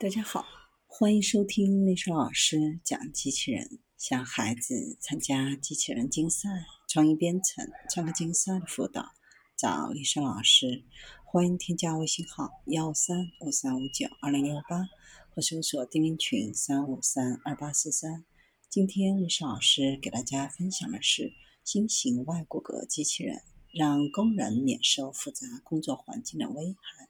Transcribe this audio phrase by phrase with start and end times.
[0.00, 0.46] 大家好，
[0.86, 3.80] 欢迎收听丽莎老师讲机器人。
[3.96, 6.48] 想孩子参加机器人竞赛、
[6.86, 9.10] 创意编程、创客竞赛的辅导，
[9.56, 10.84] 找丽莎老师。
[11.24, 14.88] 欢迎添加微信号幺三五三五九二零六八，
[15.34, 18.24] 或搜索钉钉群三五三二八四三。
[18.70, 21.32] 今天丽莎老师给大家分享的是
[21.64, 23.42] 新型外骨骼机器人，
[23.74, 27.08] 让工人免受复杂工作环境的危害。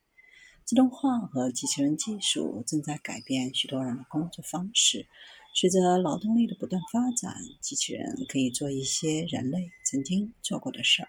[0.68, 5.06] 自动化和机器人技术正在改变许多人的工作方式。
[5.54, 11.08] 随着劳动力的不断发展，机器人可以做一些人类曾经做过的事儿，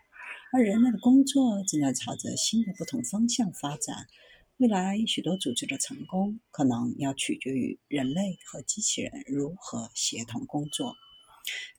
[0.54, 4.08] 而人类的工作正在朝着新的不同方向发展。
[4.56, 10.96] 未来许多组织的成功，可能要取决于人类和机器人如何协同工作。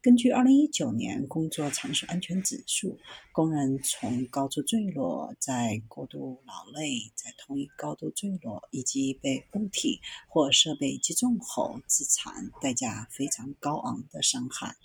[0.03, 2.99] 根据2019年工作场所安全指数，
[3.33, 14.77] 工人从高处坠落、在过度劳累、在同一高度坠落以及被物体或设备击中后致残，代价非常高昂的伤害。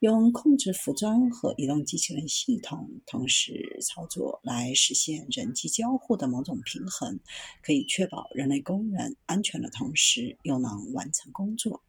[0.00, 7.18] 用控制服装和移动机器人系统同时操作来实现人机交互的某种平衡，
[7.64, 11.82] 可以确保人类工人安全的同时又能完成工作。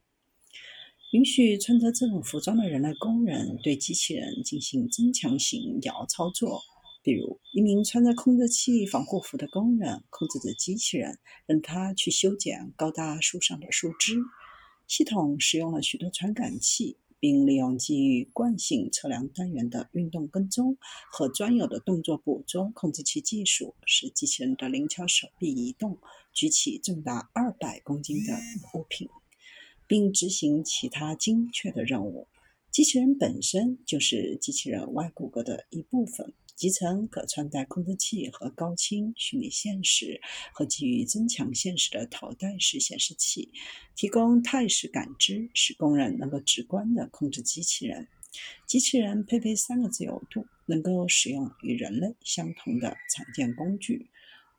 [1.12, 6.62] 允许穿着这种服装的人类工人对机器人进行增强型摇操作，
[7.02, 14.18] 比如一名穿着控制器防护服的工人控制着机器人，让它去修剪高大树上的树枝。
[14.86, 20.78] 系统使用了许多传感器，并利用基于惯性测量单元的运动跟踪
[21.12, 25.98] 和专有的动作捕捉控制器技术，使机器人的灵巧手臂移动，
[26.32, 28.38] 举起重达二百公斤的
[28.76, 29.10] 物品。
[29.90, 32.28] 并执行其他精确的任务。
[32.72, 40.22] 机器人本身就是机器人外骨骼的一部分，集成可穿戴控制器和高清虚拟现实
[40.54, 43.52] 和基于增强现实的头戴式显示器，
[43.96, 48.08] 提供态势感知，使工人能够直观地控制机器人。
[48.68, 54.12] 机器人配备三个自由度，能够使用与人类相同的常见工具。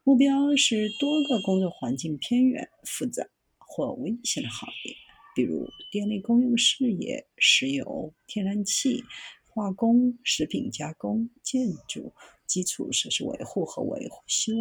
[0.02, 3.28] 目标是多个工作环境偏远、复杂
[3.58, 4.99] 或危险的行业。
[5.34, 9.04] 比如电力供应事业、石油、天然气、
[9.48, 12.12] 化工、食品加工、建筑、
[12.46, 14.52] 基础设施维护和维修、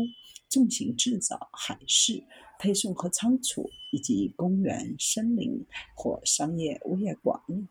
[0.50, 2.24] 重型制造、海事、
[2.60, 5.66] 配送和仓储，以及公园、森林
[5.96, 7.68] 或商业物业管理。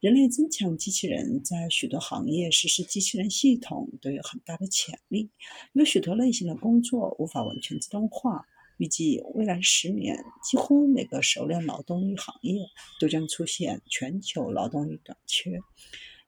[0.00, 5.28] 人类增强机器人在许多行业实施机器人系统都有很大的潜力。
[5.74, 8.46] 有许多类型的工作无法完全自动化。
[8.80, 12.62] 预计未来十年，几乎每个熟练劳动力行业
[12.98, 15.60] 都将出现全球劳动力短缺。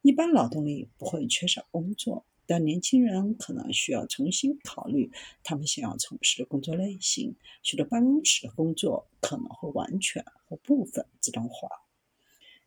[0.03, 5.11] 一般劳动力不会缺少工作，但年轻人可能需要重新考虑
[5.43, 7.35] 他们想要从事的工作类型。
[7.63, 11.71] 许多办公室的工作可能会完全或部分自动化。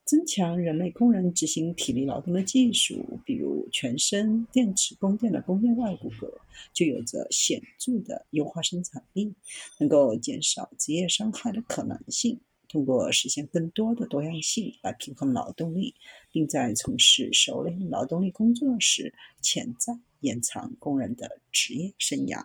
[0.04, 6.32] 增强人类工人执行体力劳动的技术，比如全身电池供电的工业外骨骼，
[6.74, 9.34] 就有着显著的优化生产力，
[9.80, 12.40] 能够减少职业伤害的可能性。
[12.68, 15.96] 通过实现更多的多样性来平衡劳动力，
[16.32, 22.44] 并在从事熟练劳动力工作时，潜在延长工人的职业生涯。